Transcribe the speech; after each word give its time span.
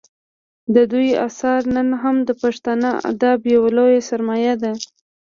د 0.75 0.77
دوی 0.91 1.09
اثار 1.27 1.61
نن 1.75 1.89
هم 2.01 2.15
د 2.27 2.29
پښتو 2.41 2.71
ادب 3.11 3.39
یوه 3.55 3.69
لویه 3.77 4.01
سرمایه 4.09 4.53
ده 4.61 4.71